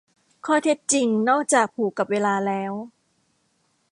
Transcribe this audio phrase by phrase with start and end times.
[0.45, 2.73] ข้อเท็จจริง นอกจากผูกกับเวลาแล้ว